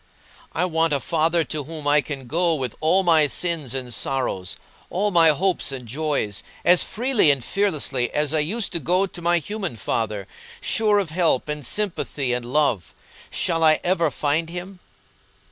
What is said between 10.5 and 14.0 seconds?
sure of help and sympathy and love. Shall I